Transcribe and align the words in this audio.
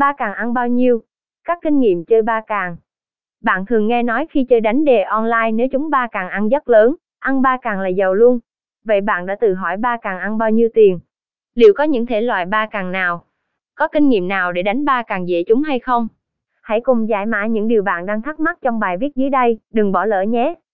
Ba 0.00 0.12
càng 0.12 0.34
ăn 0.34 0.54
bao 0.54 0.68
nhiêu? 0.68 1.02
Các 1.44 1.58
kinh 1.62 1.80
nghiệm 1.80 2.04
chơi 2.04 2.22
ba 2.22 2.40
càng. 2.46 2.76
Bạn 3.42 3.66
thường 3.66 3.86
nghe 3.86 4.02
nói 4.02 4.26
khi 4.30 4.44
chơi 4.44 4.60
đánh 4.60 4.84
đề 4.84 5.02
online 5.02 5.50
nếu 5.52 5.68
chúng 5.68 5.90
ba 5.90 6.06
càng 6.12 6.28
ăn 6.28 6.48
rất 6.48 6.68
lớn, 6.68 6.94
ăn 7.18 7.42
ba 7.42 7.56
càng 7.62 7.80
là 7.80 7.88
giàu 7.88 8.14
luôn. 8.14 8.38
Vậy 8.84 9.00
bạn 9.00 9.26
đã 9.26 9.36
tự 9.40 9.54
hỏi 9.54 9.76
ba 9.76 9.96
càng 9.96 10.18
ăn 10.18 10.38
bao 10.38 10.50
nhiêu 10.50 10.68
tiền? 10.74 11.00
Liệu 11.54 11.72
có 11.76 11.84
những 11.84 12.06
thể 12.06 12.20
loại 12.20 12.46
ba 12.46 12.66
càng 12.66 12.92
nào? 12.92 13.24
Có 13.74 13.88
kinh 13.88 14.08
nghiệm 14.08 14.28
nào 14.28 14.52
để 14.52 14.62
đánh 14.62 14.84
ba 14.84 15.02
càng 15.02 15.28
dễ 15.28 15.42
chúng 15.48 15.62
hay 15.62 15.78
không? 15.78 16.08
Hãy 16.62 16.80
cùng 16.80 17.08
giải 17.08 17.26
mã 17.26 17.46
những 17.46 17.68
điều 17.68 17.82
bạn 17.82 18.06
đang 18.06 18.22
thắc 18.22 18.40
mắc 18.40 18.58
trong 18.62 18.80
bài 18.80 18.96
viết 18.96 19.14
dưới 19.14 19.30
đây, 19.30 19.58
đừng 19.72 19.92
bỏ 19.92 20.04
lỡ 20.04 20.22
nhé. 20.22 20.54